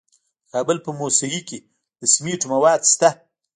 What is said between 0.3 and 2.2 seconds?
د کابل په موسهي کې د